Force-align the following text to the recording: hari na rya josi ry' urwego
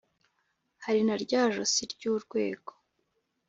hari 0.85 1.01
na 1.07 1.15
rya 1.23 1.41
josi 1.53 1.83
ry' 1.93 2.07
urwego 2.11 2.71